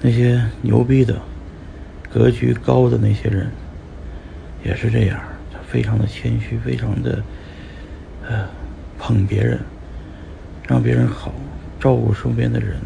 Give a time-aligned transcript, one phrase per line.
[0.00, 1.20] 那些牛逼的
[2.12, 3.50] 格局高的那些人
[4.64, 5.20] 也是这样
[5.52, 7.22] 他非常的谦虚非常的
[8.26, 8.48] 呃
[8.98, 9.58] 捧别人
[10.66, 11.32] 让别人好
[11.80, 12.76] 照顾身边的人